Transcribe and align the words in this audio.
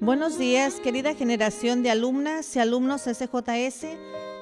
Buenos 0.00 0.38
días, 0.38 0.78
querida 0.80 1.14
generación 1.14 1.82
de 1.82 1.90
alumnas 1.90 2.54
y 2.54 2.58
alumnos 2.58 3.04
SJS 3.04 3.86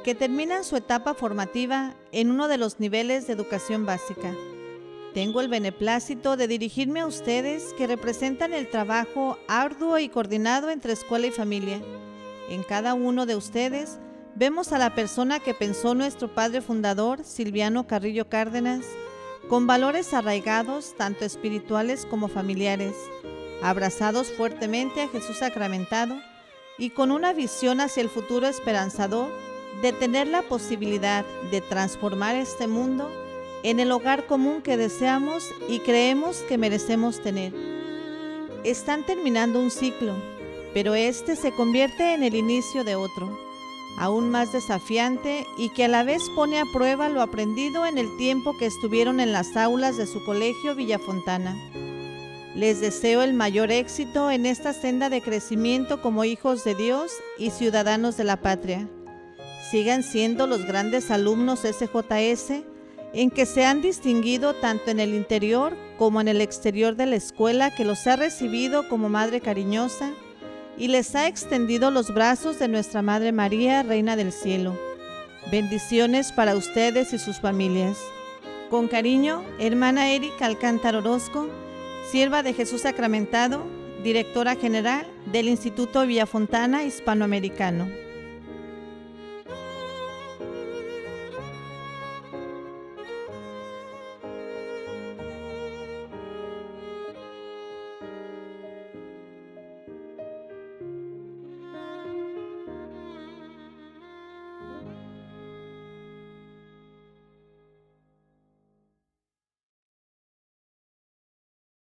que 0.03 0.17
terminan 0.19 0.65
su 0.65 0.77
etapa 0.77 1.15
formativa 1.15 1.95
en 2.11 2.33
uno 2.33 2.49
de 2.49 2.59
los 2.59 2.81
niveles 2.81 3.29
de 3.29 3.35
educación 3.35 3.87
básica. 3.87 4.35
Tengo 5.15 5.41
el 5.41 5.49
beneplácito 5.49 6.37
de 6.37 6.49
dirigirme 6.49 7.01
a 7.01 7.07
ustedes 7.07 7.73
que 7.79 7.87
representan 7.87 8.53
el 8.53 8.69
trabajo 8.69 9.39
arduo 9.47 10.01
y 10.01 10.09
coordinado 10.09 10.71
entre 10.71 10.93
escuela 10.93 11.29
y 11.29 11.31
familia. 11.31 11.81
En 12.49 12.65
cada 12.65 12.95
uno 12.95 13.25
de 13.25 13.37
ustedes 13.37 14.01
vemos 14.35 14.73
a 14.73 14.79
la 14.79 14.97
persona 14.97 15.39
que 15.39 15.55
pensó 15.55 15.95
nuestro 15.95 16.35
padre 16.35 16.63
fundador, 16.63 17.23
Silviano 17.23 17.87
Carrillo 17.87 18.29
Cárdenas, 18.29 18.85
con 19.49 19.69
valores 19.69 20.15
arraigados 20.15 20.97
tanto 20.97 21.25
espirituales 21.25 22.07
como 22.07 22.27
familiares 22.27 22.95
abrazados 23.63 24.33
fuertemente 24.33 25.03
a 25.03 25.09
Jesús 25.09 25.39
sacramentado 25.39 26.17
y 26.79 26.91
con 26.91 27.11
una 27.11 27.33
visión 27.33 27.81
hacia 27.81 28.03
el 28.03 28.09
futuro 28.09 28.47
esperanzador 28.47 29.29
de 29.83 29.93
tener 29.93 30.27
la 30.27 30.43
posibilidad 30.43 31.25
de 31.51 31.61
transformar 31.61 32.37
este 32.37 32.67
mundo 32.67 33.11
en 33.63 33.81
el 33.81 33.91
hogar 33.93 34.27
común 34.27 34.63
que 34.63 34.77
deseamos 34.77 35.45
y 35.69 35.81
creemos 35.81 36.39
que 36.49 36.59
merecemos 36.59 37.23
tener. 37.23 37.53
Están 38.63 39.05
terminando 39.05 39.59
un 39.59 39.71
ciclo, 39.71 40.15
pero 40.75 40.95
este 40.95 41.37
se 41.37 41.53
convierte 41.53 42.15
en 42.15 42.23
el 42.23 42.35
inicio 42.35 42.85
de 42.85 42.95
otro, 42.95 43.39
aún 43.99 44.31
más 44.31 44.53
desafiante 44.53 45.47
y 45.57 45.71
que 45.71 45.85
a 45.85 45.89
la 45.89 46.03
vez 46.03 46.23
pone 46.35 46.61
a 46.61 46.65
prueba 46.73 47.09
lo 47.09 47.23
aprendido 47.23 47.87
en 47.87 47.99
el 47.99 48.15
tiempo 48.17 48.57
que 48.59 48.67
estuvieron 48.67 49.21
en 49.21 49.33
las 49.33 49.57
aulas 49.57 49.97
de 49.97 50.07
su 50.07 50.25
colegio 50.25 50.75
Villafontana. 50.75 51.55
Les 52.55 52.81
deseo 52.81 53.23
el 53.23 53.35
mayor 53.35 53.73
éxito 53.73 54.31
en 54.31 54.47
esta 54.47 54.73
senda 54.73 55.11
de 55.11 55.21
crecimiento 55.21 56.01
como 56.01 56.25
hijos 56.25 56.63
de 56.63 56.77
Dios 56.77 57.11
y 57.37 57.51
ciudadanos 57.51 58.17
de 58.17 58.23
la 58.23 58.37
patria. 58.37 58.89
Sigan 59.71 60.05
siendo 60.05 60.47
los 60.47 60.65
grandes 60.65 61.11
alumnos 61.11 61.61
SJS 61.63 62.63
en 63.13 63.31
que 63.31 63.45
se 63.45 63.65
han 63.65 63.83
distinguido 63.83 64.55
tanto 64.55 64.93
en 64.93 65.01
el 65.01 65.15
interior 65.15 65.77
como 65.99 66.21
en 66.21 66.29
el 66.29 66.41
exterior 66.41 66.95
de 66.95 67.07
la 67.07 67.17
escuela 67.17 67.75
que 67.75 67.85
los 67.85 68.07
ha 68.07 68.15
recibido 68.15 68.89
como 68.89 69.09
madre 69.09 69.41
cariñosa 69.41 70.13
y 70.79 70.89
les 70.89 71.15
ha 71.17 71.27
extendido 71.27 71.91
los 71.91 72.15
brazos 72.15 72.61
de 72.61 72.69
nuestra 72.69 73.03
Madre 73.03 73.33
María, 73.33 73.83
Reina 73.83 74.15
del 74.15 74.33
Cielo. 74.33 74.79
Bendiciones 75.51 76.31
para 76.31 76.57
ustedes 76.57 77.13
y 77.13 77.19
sus 77.19 77.41
familias. 77.41 77.99
Con 78.71 78.87
cariño, 78.89 79.45
hermana 79.59 80.11
Erika 80.11 80.47
Alcántara 80.47 80.99
Orozco, 80.99 81.49
Sierva 82.11 82.43
de 82.43 82.53
Jesús 82.53 82.83
Sacramentado, 82.83 83.65
directora 84.03 84.57
general 84.57 85.07
del 85.33 85.49
Instituto 85.49 86.07
Villafontana 86.07 86.85
Hispanoamericano. 86.85 87.89